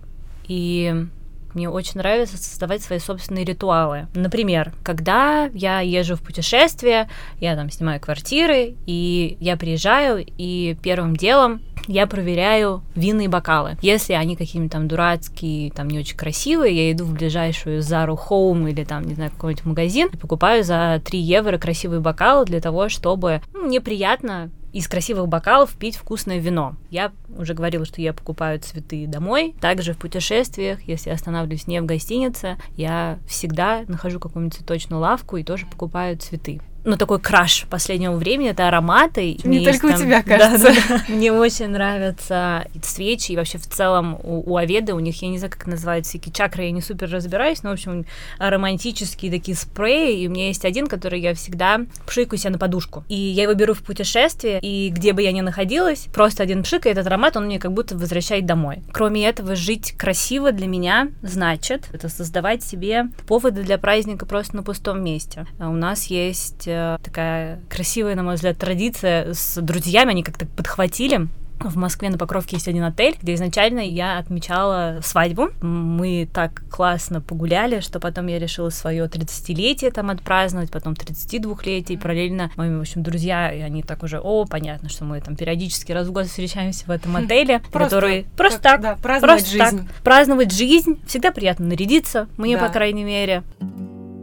[0.47, 1.07] и
[1.55, 4.07] мне очень нравится создавать свои собственные ритуалы.
[4.13, 11.15] Например, когда я езжу в путешествие, я там снимаю квартиры, и я приезжаю, и первым
[11.15, 13.77] делом я проверяю винные бокалы.
[13.81, 18.69] Если они какие-нибудь там дурацкие, там не очень красивые, я иду в ближайшую Зару Home
[18.69, 23.41] или там, не знаю, какой-нибудь магазин покупаю за 3 евро красивые бокалы для того, чтобы
[23.53, 26.75] ну, мне приятно из красивых бокалов пить вкусное вино.
[26.89, 29.55] Я уже говорила, что я покупаю цветы домой.
[29.61, 35.45] Также в путешествиях, если останавливаюсь не в гостинице, я всегда нахожу какую-нибудь цветочную лавку и
[35.45, 39.37] тоже покупаю цветы ну, такой краш последнего времени, это ароматы.
[39.43, 39.95] Не только там...
[39.95, 40.67] у тебя, кажется.
[40.67, 41.13] Да, да, да.
[41.13, 45.39] Мне очень нравятся свечи, и вообще в целом у, у Аведы, у них, я не
[45.39, 48.05] знаю, как называются, всякие чакры, я не супер разбираюсь, но, в общем,
[48.37, 53.03] романтические такие спреи, и у меня есть один, который я всегда пшикаю себе на подушку.
[53.09, 56.85] И я его беру в путешествие, и где бы я ни находилась, просто один пшик,
[56.85, 58.83] и этот аромат, он мне как будто возвращает домой.
[58.91, 64.63] Кроме этого, жить красиво для меня значит это создавать себе поводы для праздника просто на
[64.63, 65.47] пустом месте.
[65.59, 70.45] А у нас есть Э, такая красивая, на мой взгляд, традиция с друзьями, они как-то
[70.45, 71.27] подхватили
[71.59, 75.49] в Москве на Покровке есть один отель, где изначально я отмечала свадьбу.
[75.61, 81.97] Мы так классно погуляли, что потом я решила свое 30-летие там отпраздновать, потом 32-летие, и
[81.97, 85.91] параллельно мои, в общем, друзья, и они так уже, о, понятно, что мы там периодически
[85.91, 89.87] раз в год встречаемся в этом отеле, просто, который просто так, да, праздновать просто жизнь.
[89.87, 90.99] Так, праздновать жизнь.
[91.07, 92.67] Всегда приятно нарядиться, мне, да.
[92.67, 93.43] по крайней мере.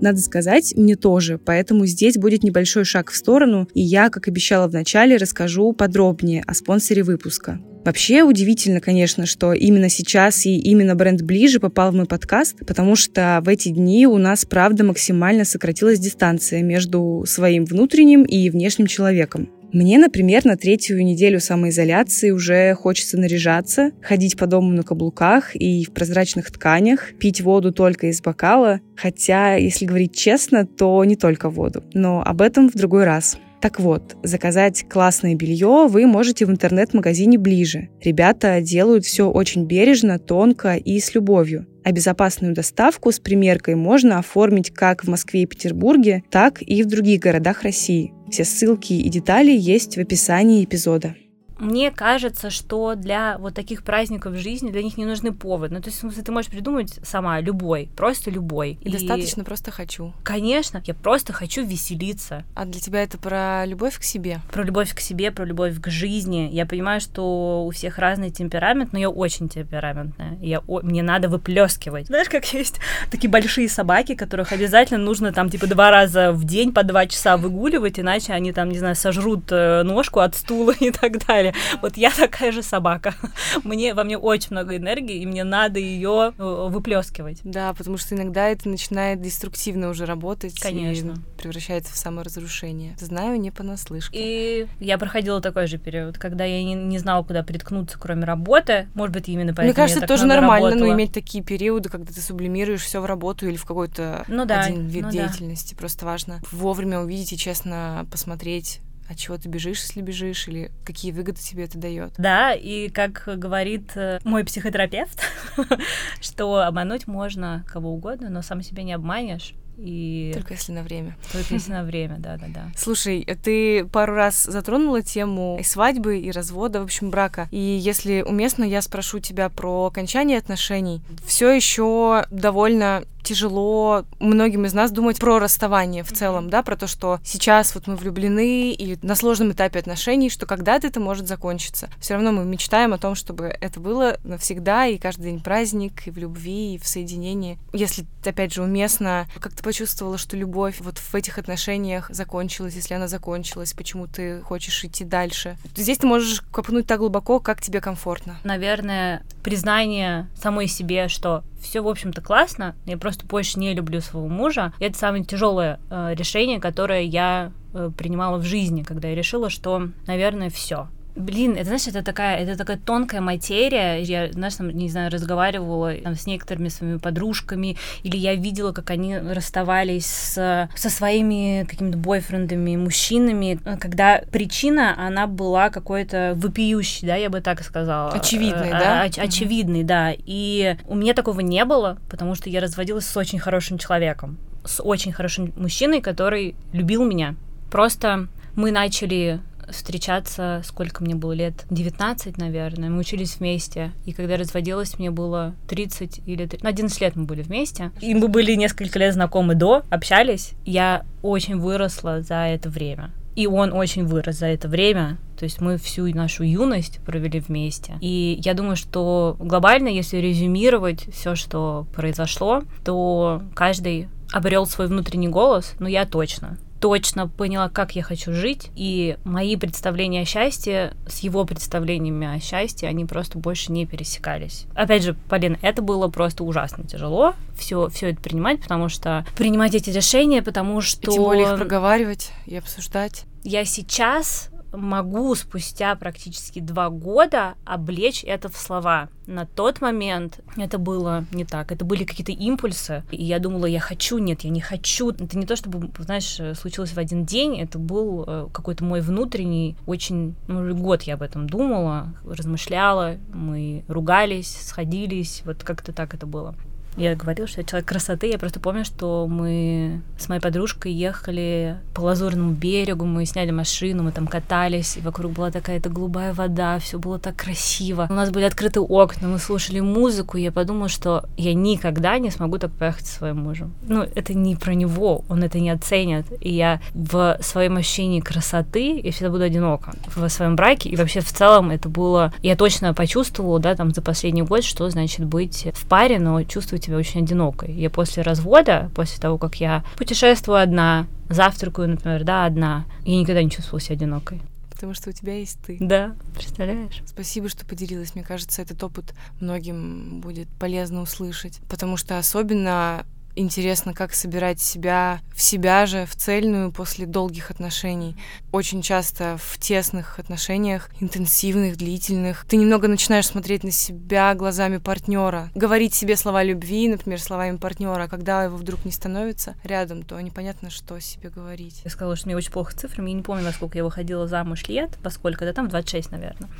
[0.02, 4.66] Надо сказать, мне тоже, поэтому здесь будет небольшой шаг в сторону, и я, как обещала
[4.66, 7.60] в начале, расскажу подробнее о спонсоре выпуска.
[7.84, 12.96] Вообще удивительно, конечно, что именно сейчас и именно бренд «Ближе» попал в мой подкаст, потому
[12.96, 18.88] что в эти дни у нас, правда, максимально сократилась дистанция между своим внутренним и внешним
[18.88, 19.50] человеком.
[19.72, 25.84] Мне, например, на третью неделю самоизоляции уже хочется наряжаться, ходить по дому на каблуках и
[25.86, 31.48] в прозрачных тканях, пить воду только из бокала, хотя, если говорить честно, то не только
[31.48, 31.82] воду.
[31.94, 33.38] Но об этом в другой раз.
[33.62, 37.88] Так вот, заказать классное белье вы можете в интернет-магазине ближе.
[38.02, 41.66] Ребята делают все очень бережно, тонко и с любовью.
[41.84, 46.86] А безопасную доставку с примеркой можно оформить как в Москве и Петербурге, так и в
[46.86, 48.12] других городах России.
[48.32, 51.14] Все ссылки и детали есть в описании эпизода.
[51.62, 55.74] Мне кажется, что для вот таких праздников в жизни для них не нужны поводы.
[55.74, 58.78] Ну, то есть, в смысле, ты можешь придумать сама любой, просто любой.
[58.82, 60.12] И, и достаточно просто хочу.
[60.24, 62.44] Конечно, я просто хочу веселиться.
[62.54, 64.40] А для тебя это про любовь к себе?
[64.50, 66.48] Про любовь к себе, про любовь к жизни.
[66.52, 70.38] Я понимаю, что у всех разный темперамент, но я очень темпераментная.
[70.40, 72.08] Я, о, мне надо выплескивать.
[72.08, 76.72] Знаешь, как есть такие большие собаки, которых обязательно нужно там типа два раза в день
[76.72, 80.90] по два часа выгуливать, иначе они там, не знаю, сожрут э, ножку от стула и
[80.90, 81.51] так далее.
[81.82, 83.14] Вот я такая же собака.
[83.64, 87.40] Мне во мне очень много энергии, и мне надо ее э, выплескивать.
[87.44, 90.58] Да, потому что иногда это начинает деструктивно уже работать.
[90.60, 91.12] Конечно.
[91.12, 92.96] И превращается в саморазрушение.
[92.98, 94.18] Знаю не понаслышке.
[94.18, 98.88] И я проходила такой же период, когда я не, не знала, куда приткнуться, кроме работы.
[98.94, 100.88] Может быть, именно поэтому Мне кажется, это тоже нормально, работала.
[100.88, 104.60] но иметь такие периоды, когда ты сублимируешь все в работу или в какой-то ну, да,
[104.60, 105.74] один вид ну, деятельности.
[105.74, 105.78] Да.
[105.78, 111.12] Просто важно вовремя увидеть и честно посмотреть от чего ты бежишь, если бежишь, или какие
[111.12, 112.14] выгоды тебе это дает.
[112.18, 115.20] Да, и как говорит э, мой психотерапевт,
[116.20, 119.54] что обмануть можно кого угодно, но сам себя не обманешь.
[119.82, 120.30] И...
[120.34, 121.16] Только если на время.
[121.32, 122.70] Только если на время, да-да-да.
[122.76, 127.48] Слушай, ты пару раз затронула тему и свадьбы, и развода, в общем, брака.
[127.50, 131.02] И если уместно, я спрошу тебя про окончание отношений.
[131.26, 136.86] Все еще довольно тяжело многим из нас думать про расставание в целом, да, про то,
[136.86, 141.88] что сейчас вот мы влюблены или на сложном этапе отношений, что когда-то это может закончиться.
[142.00, 146.10] Все равно мы мечтаем о том, чтобы это было навсегда, и каждый день праздник, и
[146.10, 147.58] в любви, и в соединении.
[147.72, 152.92] Если, опять же, уместно, как ты почувствовала, что любовь вот в этих отношениях закончилась, если
[152.92, 155.56] она закончилась, почему ты хочешь идти дальше?
[155.74, 158.36] Здесь ты можешь копнуть так глубоко, как тебе комфортно.
[158.44, 164.28] Наверное, признание самой себе, что все, в общем-то, классно, я просто больше не люблю своего
[164.28, 164.74] мужа.
[164.78, 169.48] И это самое тяжелое э, решение, которое я э, принимала в жизни, когда я решила,
[169.48, 170.88] что, наверное, все.
[171.14, 174.00] Блин, это, знаешь, это такая, это такая тонкая материя.
[174.00, 178.90] Я, знаешь, там, не знаю, разговаривала там, с некоторыми своими подружками, или я видела, как
[178.90, 187.16] они расставались с, со своими какими-то бойфрендами, мужчинами, когда причина, она была какой-то вопиющей, да,
[187.16, 188.12] я бы так сказала.
[188.12, 189.06] Очевидной, а, да?
[189.06, 190.12] Оч- очевидной, да.
[190.16, 194.82] И у меня такого не было, потому что я разводилась с очень хорошим человеком, с
[194.82, 197.34] очень хорошим мужчиной, который любил меня.
[197.70, 199.40] Просто мы начали
[199.72, 201.64] встречаться, сколько мне было лет?
[201.70, 202.90] 19, наверное.
[202.90, 203.92] Мы учились вместе.
[204.04, 206.64] И когда разводилась, мне было 30 или 30...
[206.64, 207.90] 11 лет мы были вместе.
[208.00, 210.52] И мы были несколько лет знакомы до, общались.
[210.64, 213.10] Я очень выросла за это время.
[213.34, 215.18] И он очень вырос за это время.
[215.38, 217.94] То есть мы всю нашу юность провели вместе.
[218.00, 225.28] И я думаю, что глобально, если резюмировать все, что произошло, то каждый обрел свой внутренний
[225.28, 230.94] голос, но я точно точно поняла, как я хочу жить, и мои представления о счастье
[231.06, 234.66] с его представлениями о счастье, они просто больше не пересекались.
[234.74, 239.76] Опять же, Полин, это было просто ужасно тяжело, все, все это принимать, потому что принимать
[239.76, 241.08] эти решения, потому что...
[241.08, 243.26] И тем более их проговаривать и обсуждать.
[243.44, 249.08] Я сейчас могу спустя практически два года облечь это в слова.
[249.26, 251.70] На тот момент это было не так.
[251.70, 253.04] Это были какие-то импульсы.
[253.10, 255.10] И я думала, я хочу, нет, я не хочу.
[255.10, 257.60] Это не то, чтобы, знаешь, случилось в один день.
[257.60, 263.16] Это был э, какой-то мой внутренний, очень, ну, год я об этом думала, размышляла.
[263.32, 265.42] Мы ругались, сходились.
[265.44, 266.56] Вот как-то так это было.
[266.96, 268.28] Я говорила, что я человек красоты.
[268.28, 274.02] Я просто помню, что мы с моей подружкой ехали по Лазурному берегу, мы сняли машину,
[274.02, 278.06] мы там катались, и вокруг была такая-то голубая вода, все было так красиво.
[278.10, 282.30] У нас были открыты окна, мы слушали музыку, и я подумала, что я никогда не
[282.30, 283.72] смогу так поехать со своим мужем.
[283.82, 286.26] Ну, это не про него, он это не оценит.
[286.40, 291.20] И я в своем ощущении красоты, я всегда буду одинока в своем браке, и вообще
[291.20, 292.32] в целом это было...
[292.42, 296.81] Я точно почувствовала, да, там за последний год, что значит быть в паре, но чувствовать
[296.84, 297.72] себя очень одинокой.
[297.72, 303.42] Я после развода, после того, как я путешествую одна, завтракаю, например, да, одна, я никогда
[303.42, 304.40] не чувствовала себя одинокой
[304.82, 305.76] потому что у тебя есть ты.
[305.78, 307.04] Да, представляешь?
[307.06, 308.16] Спасибо, что поделилась.
[308.16, 315.20] Мне кажется, этот опыт многим будет полезно услышать, потому что особенно интересно, как собирать себя
[315.34, 318.16] в себя же, в цельную после долгих отношений.
[318.52, 325.50] Очень часто в тесных отношениях, интенсивных, длительных, ты немного начинаешь смотреть на себя глазами партнера,
[325.54, 330.20] говорить себе слова любви, например, словами партнера, а когда его вдруг не становится рядом, то
[330.20, 331.80] непонятно, что себе говорить.
[331.84, 334.68] Я сказала, что мне очень плохо цифрами, я не помню, во сколько я выходила замуж
[334.68, 336.50] лет, поскольку, да, там 26, наверное.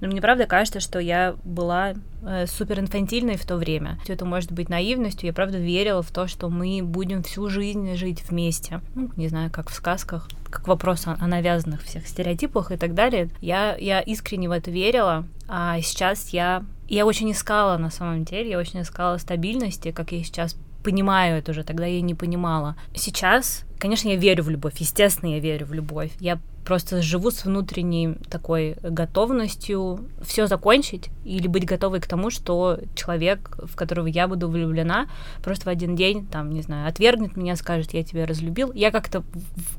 [0.00, 3.98] Но мне правда кажется, что я была э, супер инфантильной в то время.
[4.08, 8.22] Это может быть наивностью, я правда верила в то, что мы будем всю жизнь жить
[8.26, 8.80] вместе.
[8.94, 12.94] Ну, не знаю, как в сказках, как вопрос о, о навязанных всех стереотипах и так
[12.94, 13.28] далее.
[13.42, 18.48] Я, я искренне в это верила, а сейчас я я очень искала на самом деле,
[18.48, 22.76] я очень искала стабильности, как я сейчас понимаю это уже, тогда я не понимала.
[22.94, 26.10] Сейчас, конечно, я верю в любовь, естественно, я верю в любовь.
[26.20, 32.80] Я просто живу с внутренней такой готовностью все закончить или быть готовой к тому, что
[32.94, 35.08] человек, в которого я буду влюблена,
[35.42, 38.72] просто в один день, там, не знаю, отвергнет меня, скажет, я тебя разлюбил.
[38.72, 39.22] Я как-то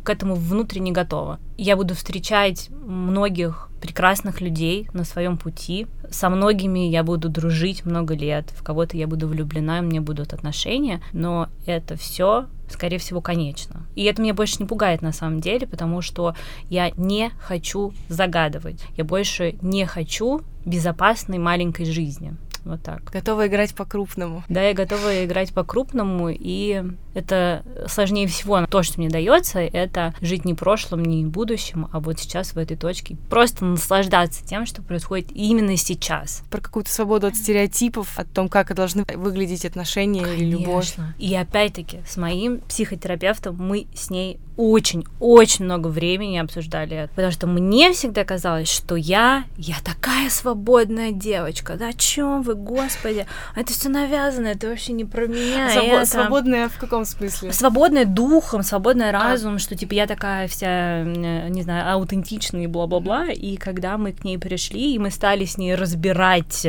[0.04, 1.40] к этому внутренне готова.
[1.58, 5.88] Я буду встречать многих прекрасных людей на своем пути.
[6.10, 10.34] Со многими я буду дружить много лет, в кого-то я буду влюблена, у меня будут
[10.34, 13.86] отношения, но это все скорее всего, конечно.
[13.96, 16.36] И это меня больше не пугает на самом деле, потому что
[16.70, 18.82] я не хочу загадывать.
[18.96, 22.36] Я больше не хочу безопасной маленькой жизни.
[22.68, 23.04] Вот так.
[23.06, 24.44] Готова играть по-крупному.
[24.50, 28.66] Да, я готова играть по-крупному, и это сложнее всего.
[28.66, 32.76] То, что мне дается, это жить не прошлым, не будущим, а вот сейчас в этой
[32.76, 33.16] точке.
[33.30, 36.44] Просто наслаждаться тем, что происходит именно сейчас.
[36.52, 40.42] Про какую-то свободу от стереотипов, о том, как должны выглядеть отношения Конечно.
[40.42, 40.96] или любовь.
[41.18, 47.48] И опять-таки, с моим психотерапевтом мы с ней очень-очень много времени обсуждали это, потому что
[47.48, 53.74] мне всегда казалось, что я, я такая свободная девочка, да о чем вы, господи, это
[53.74, 55.74] все навязано, это вообще не про меня.
[55.74, 56.06] Свобо- это...
[56.06, 57.54] Свободная в каком смысле?
[57.54, 59.12] Свободная духом, свободная а.
[59.12, 59.60] разум, а.
[59.60, 64.38] что типа я такая вся, не знаю, аутентичная и бла-бла-бла, и когда мы к ней
[64.38, 66.68] пришли, и мы стали с ней разбирать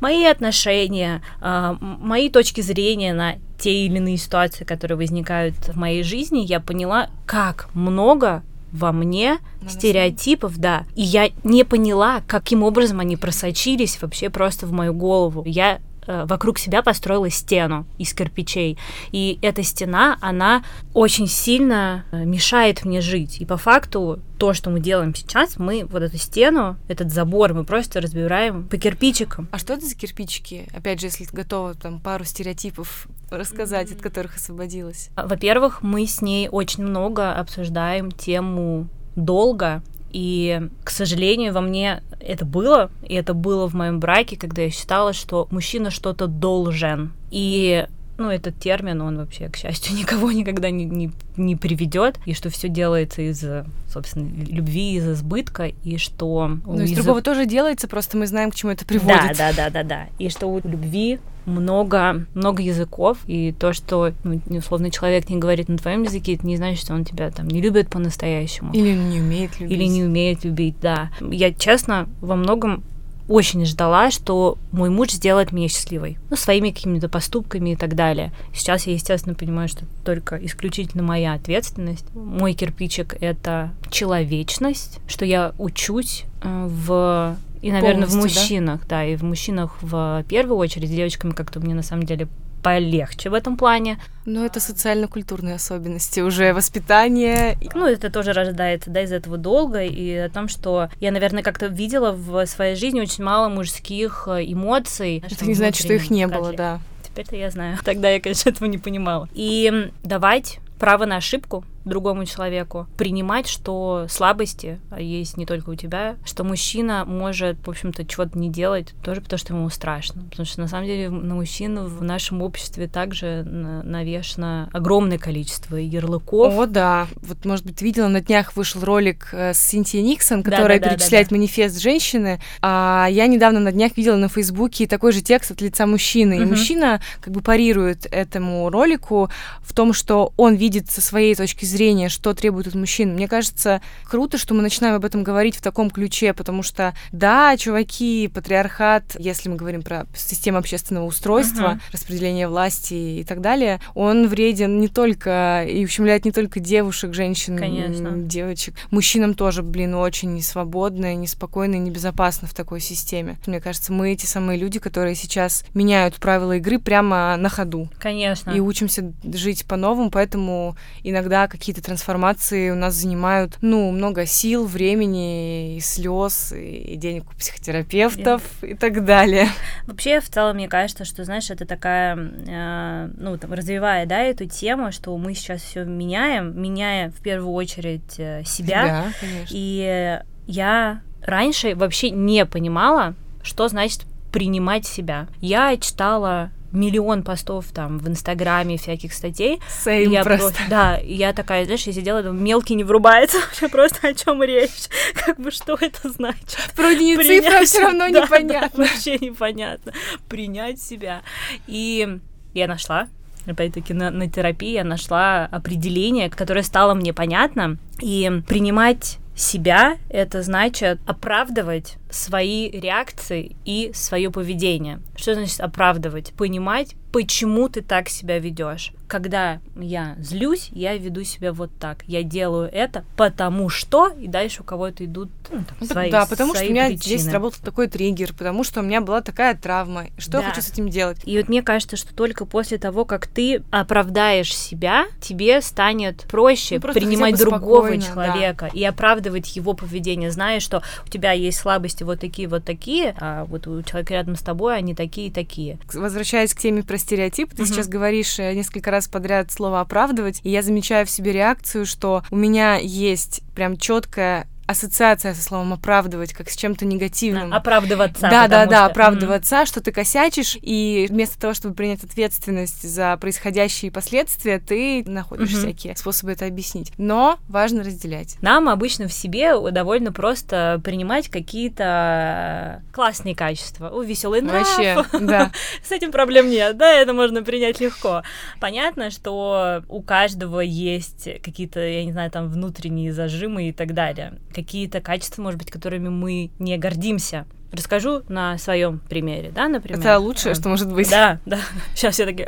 [0.00, 6.02] мои отношения, а, мои точки зрения на те или иные ситуации, которые возникают в моей
[6.02, 8.42] жизни, я поняла, как много
[8.74, 10.84] во мне Надо стереотипов, да.
[10.96, 15.44] И я не поняла, каким образом они просочились вообще просто в мою голову.
[15.46, 18.78] Я вокруг себя построила стену из кирпичей.
[19.12, 23.40] И эта стена, она очень сильно э, мешает мне жить.
[23.40, 27.64] И по факту то, что мы делаем сейчас, мы вот эту стену, этот забор, мы
[27.64, 29.48] просто разбираем по кирпичикам.
[29.52, 30.68] А что это за кирпичики?
[30.74, 35.10] Опять же, если готова там пару стереотипов рассказать, от которых освободилась.
[35.16, 39.82] Во-первых, мы с ней очень много обсуждаем тему долга
[40.14, 44.70] и, к сожалению, во мне это было, и это было в моем браке, когда я
[44.70, 47.12] считала, что мужчина что-то должен.
[47.32, 47.84] И
[48.16, 52.48] ну, этот термин, он вообще, к счастью, никого никогда не, не, не приведет, и что
[52.48, 53.44] все делается из,
[53.92, 56.58] собственно, любви, из избытка, и что...
[56.64, 59.36] Ну, из, из другого тоже делается, просто мы знаем, к чему это приводит.
[59.36, 60.06] Да, да, да, да, да.
[60.20, 65.68] И что у любви много, много языков, и то, что, ну, условно, человек не говорит
[65.68, 68.72] на твоем языке, это не значит, что он тебя там не любит по-настоящему.
[68.72, 69.76] Или не умеет любить.
[69.76, 71.10] Или не умеет любить, да.
[71.20, 72.82] Я, честно, во многом
[73.28, 76.18] очень ждала, что мой муж сделает меня счастливой.
[76.30, 78.32] Ну, своими какими-то поступками и так далее.
[78.52, 82.04] Сейчас я, естественно, понимаю, что только исключительно моя ответственность.
[82.14, 88.98] Мой кирпичик— это человечность, что я учусь э, в и, наверное, в мужчинах, да?
[88.98, 92.28] да, и в мужчинах в первую очередь, с девочками как-то мне на самом деле
[92.62, 93.98] полегче в этом плане.
[94.26, 97.56] Но это социально-культурные особенности, уже воспитание.
[97.74, 101.66] Ну, это тоже рождается, да, из этого долга, и о том, что я, наверное, как-то
[101.66, 105.24] видела в своей жизни очень мало мужских э, эмоций.
[105.30, 106.80] Это не значит, что их не было, да.
[107.02, 107.78] Теперь-то я знаю.
[107.84, 109.26] Тогда я, конечно, этого не понимала.
[109.32, 116.16] И давать право на ошибку, другому человеку, принимать, что слабости есть не только у тебя,
[116.24, 120.22] что мужчина может, в общем-то, чего-то не делать тоже потому, что ему страшно.
[120.30, 126.54] Потому что, на самом деле, на мужчин в нашем обществе также навешено огромное количество ярлыков.
[126.54, 127.06] О, да.
[127.16, 130.90] Вот, может быть, видела, на днях вышел ролик э, с Синтией Никсон, которая да, да,
[130.90, 132.40] перечисляет да, да, манифест женщины.
[132.62, 136.36] А я недавно на днях видела на Фейсбуке такой же текст от лица мужчины.
[136.36, 136.42] Угу.
[136.42, 141.64] И мужчина как бы парирует этому ролику в том, что он видит со своей точки
[141.64, 143.14] зрения зрения, что требует от мужчин.
[143.14, 147.56] Мне кажется, круто, что мы начинаем об этом говорить в таком ключе, потому что, да,
[147.56, 151.92] чуваки, патриархат, если мы говорим про систему общественного устройства, uh-huh.
[151.92, 157.58] распределение власти и так далее, он вреден не только и ущемляет не только девушек, женщин,
[157.58, 158.12] Конечно.
[158.18, 158.74] девочек.
[158.90, 163.36] Мужчинам тоже, блин, очень несвободно, неспокойно и небезопасно в такой системе.
[163.46, 167.88] Мне кажется, мы эти самые люди, которые сейчас меняют правила игры прямо на ходу.
[167.98, 168.50] Конечно.
[168.50, 174.66] И учимся жить по-новому, поэтому иногда какие какие-то трансформации у нас занимают, ну, много сил,
[174.66, 178.72] времени, и слез, и денег у психотерапевтов yeah.
[178.72, 179.48] и так далее.
[179.86, 184.44] Вообще, в целом, мне кажется, что, знаешь, это такая, э, ну, там, развивая, да, эту
[184.44, 188.82] тему, что мы сейчас все меняем, меняя в первую очередь э, себя.
[188.84, 189.48] Да, конечно.
[189.50, 195.28] И я раньше вообще не понимала, что значит принимать себя.
[195.40, 199.60] Я читала миллион постов там в Инстаграме, всяких статей.
[199.84, 200.48] Same я просто.
[200.48, 204.42] просто, да, я такая, знаешь, я сидела, думаю, мелкий не врубается, вообще просто о чем
[204.42, 206.58] речь, как бы что это значит.
[206.76, 208.70] Вроде не цифра, Принять- все равно Да, непонятно.
[208.84, 209.92] да, вообще непонятно.
[210.28, 211.22] Принять себя.
[211.66, 212.18] И
[212.54, 213.08] я нашла,
[213.46, 217.78] опять-таки, на, на терапии я нашла определение, которое стало мне понятно.
[218.00, 225.00] И принимать себя— это значит оправдывать свои реакции и свое поведение.
[225.16, 226.32] Что значит оправдывать?
[226.34, 228.92] Понимать, почему ты так себя ведешь.
[229.06, 232.02] Когда я злюсь, я веду себя вот так.
[232.08, 236.50] Я делаю это потому что, и дальше у кого-то идут ну, там, свои да, потому
[236.50, 237.18] что свои у меня причины.
[237.18, 240.06] здесь работал такой триггер, потому что у меня была такая травма.
[240.18, 240.48] Что я Да.
[240.50, 241.18] хочу с этим делать?
[241.24, 246.80] И вот мне кажется, что только после того, как ты оправдаешь себя, тебе станет проще
[246.82, 248.10] Ну, принимать другого спокойно, да.
[248.32, 253.14] человека и оправдывать его поведение, зная, что у тебя есть слабости вот такие, вот такие,
[253.20, 255.78] а вот у человека рядом с тобой они такие и такие.
[255.92, 257.70] Возвращаясь к теме про стереотипы, ты Мгм.
[257.72, 262.22] сейчас говоришь э, несколько раз подряд слово оправдывать, и я замечаю в себе реакцию, что
[262.30, 267.52] у меня есть прям четкая ассоциация со словом оправдывать, как с чем-то негативным.
[267.52, 268.22] Оправдываться.
[268.22, 273.16] Да, да, да, что- оправдываться, что ты косячишь, и вместо того, чтобы принять ответственность за
[273.16, 275.58] происходящие последствия, ты находишь Мгм.
[275.60, 276.92] всякие способы это объяснить.
[276.98, 278.36] Но важно разделять.
[278.40, 283.88] Нам обычно в себе довольно просто принимать какие-то классные качества.
[283.90, 285.50] О, веселый нрав, Вообще, да.
[285.82, 288.22] С этим проблем нет, да, это можно принять легко.
[288.60, 294.38] Понятно, что у каждого есть какие-то, я не знаю, там внутренние зажимы и так далее.
[294.54, 297.46] Какие-то качества, может быть, которыми мы не гордимся.
[297.74, 300.00] Расскажу на своем примере, да, например.
[300.00, 301.10] Это лучшее, Э, что может быть.
[301.10, 301.58] Да, да.
[301.94, 302.42] Сейчас все таки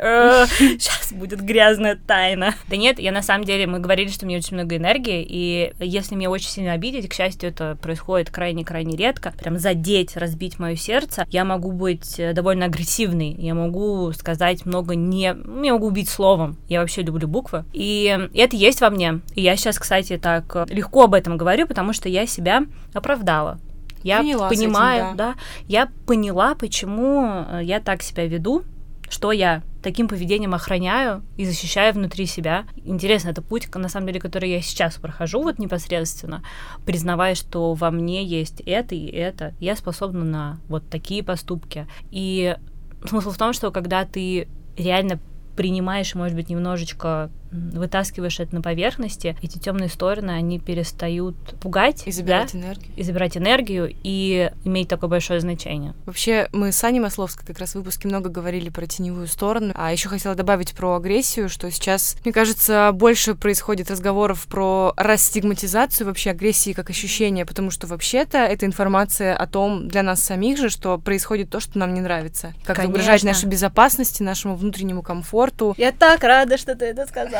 [0.79, 2.53] сейчас будет грязная тайна.
[2.69, 5.73] Да нет, я на самом деле, мы говорили, что у меня очень много энергии, и
[5.79, 10.75] если меня очень сильно обидеть, к счастью, это происходит крайне-крайне редко, прям задеть, разбить мое
[10.75, 15.33] сердце, я могу быть э, довольно агрессивной, я могу сказать много не...
[15.33, 16.57] ну, Я могу убить словом.
[16.67, 17.65] Я вообще люблю буквы.
[17.73, 19.21] И это есть во мне.
[19.35, 22.63] И я сейчас, кстати, так э, легко об этом говорю, потому что я себя
[22.93, 23.59] оправдала.
[24.03, 25.33] Я Поняла с этим, понимаю, да.
[25.33, 25.35] да,
[25.67, 28.63] я поняла, почему э, я так себя веду,
[29.09, 32.65] что я таким поведением охраняю и защищаю внутри себя.
[32.83, 36.43] Интересно, это путь, на самом деле, который я сейчас прохожу вот непосредственно,
[36.85, 39.53] признавая, что во мне есть это и это.
[39.59, 41.87] Я способна на вот такие поступки.
[42.11, 42.57] И
[43.05, 45.19] смысл в том, что когда ты реально
[45.55, 52.11] принимаешь, может быть, немножечко вытаскиваешь это на поверхности, эти темные стороны, они перестают пугать, И
[52.11, 52.91] да, забирать энергию.
[52.95, 55.93] и забирать энергию и иметь такое большое значение.
[56.05, 59.73] Вообще, мы с Аней Масловской как раз в выпуске много говорили про теневую сторону.
[59.75, 66.07] А еще хотела добавить про агрессию, что сейчас, мне кажется, больше происходит разговоров про растигматизацию
[66.07, 70.69] вообще агрессии как ощущения, потому что вообще-то это информация о том для нас самих же,
[70.69, 72.53] что происходит то, что нам не нравится.
[72.65, 73.29] Как угрожает Конечно.
[73.29, 75.75] нашей безопасности, нашему внутреннему комфорту.
[75.77, 77.36] Я так рада, что ты это сказала.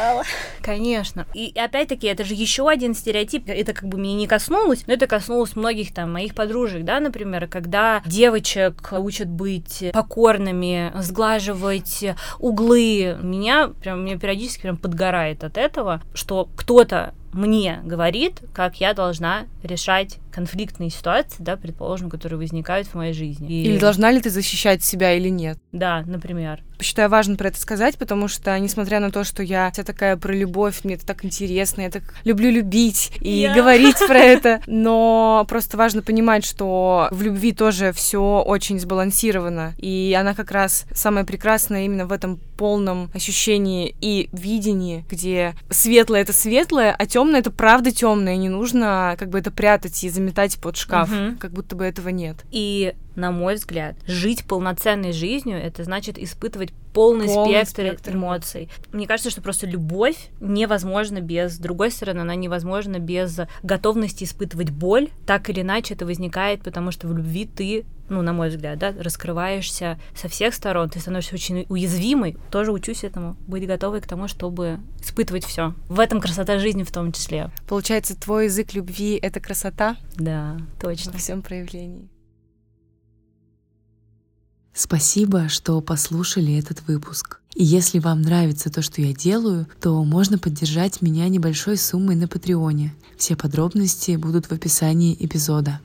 [0.61, 1.25] Конечно.
[1.33, 3.47] И опять-таки, это же еще один стереотип.
[3.47, 7.47] Это как бы меня не коснулось, но это коснулось многих там моих подружек, да, например,
[7.47, 12.05] когда девочек учат быть покорными, сглаживать
[12.39, 13.17] углы.
[13.21, 19.45] Меня прям, меня периодически прям подгорает от этого, что кто-то мне говорит, как я должна
[19.63, 23.49] решать конфликтные ситуации, да, предположим, которые возникают в моей жизни.
[23.49, 25.57] И- Или должна ли ты защищать себя или нет?
[25.71, 26.61] Да, например.
[26.79, 30.31] Считаю важно про это сказать, потому что, несмотря на то, что я вся такая про
[30.31, 33.55] любовь, мне это так интересно, я так люблю любить и Я.
[33.55, 40.15] говорить про это, но просто важно понимать, что в любви тоже все очень сбалансировано, и
[40.19, 46.33] она как раз самая прекрасная именно в этом полном ощущении и видении, где светлое это
[46.33, 50.75] светлое, а темное это правда темное, не нужно как бы это прятать и заметать под
[50.75, 51.37] шкаф, Мгм.
[51.37, 52.45] как будто бы этого нет.
[52.51, 58.69] И, на мой взгляд, жить полноценной жизнью это значит испытывать полный, Полный спектр, спектр эмоций.
[58.91, 64.71] Мне кажется, что просто любовь невозможна без, с другой стороны, она невозможна без готовности испытывать
[64.71, 65.09] боль.
[65.25, 68.93] Так или иначе это возникает, потому что в любви ты ну, на мой взгляд, да,
[68.97, 72.37] раскрываешься со всех сторон, ты становишься очень уязвимой.
[72.51, 75.73] Тоже учусь этому, быть готовой к тому, чтобы испытывать все.
[75.87, 77.51] В этом красота жизни в том числе.
[77.67, 81.11] Получается, твой язык любви— это красота Да, точно.
[81.13, 82.09] во всем проявлении.
[84.73, 87.41] Спасибо, что послушали этот выпуск.
[87.55, 92.27] И если вам нравится то, что я делаю, то можно поддержать меня небольшой суммой на
[92.27, 92.93] Патреоне.
[93.17, 95.79] Все подробности будут в описании эпизода.